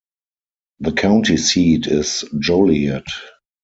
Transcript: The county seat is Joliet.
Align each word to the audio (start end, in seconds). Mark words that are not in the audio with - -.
The 0.79 0.93
county 0.93 1.37
seat 1.37 1.85
is 1.85 2.23
Joliet. 2.39 3.05